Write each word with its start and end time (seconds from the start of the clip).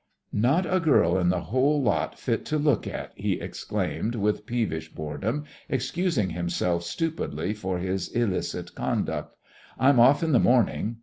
"Not 0.33 0.65
a 0.65 0.79
girl 0.79 1.15
in 1.19 1.29
the 1.29 1.41
whole 1.41 1.79
lot 1.79 2.17
fit 2.17 2.43
to 2.45 2.57
look 2.57 2.87
at," 2.87 3.11
he 3.13 3.33
exclaimed 3.33 4.15
with 4.15 4.47
peevish 4.47 4.91
boredom, 4.93 5.43
excusing 5.69 6.31
himself 6.31 6.81
stupidly 6.81 7.53
for 7.53 7.77
his 7.77 8.07
illicit 8.07 8.73
conduct. 8.73 9.35
"I'm 9.77 9.99
off 9.99 10.23
in 10.23 10.31
the 10.31 10.39
morning." 10.39 10.95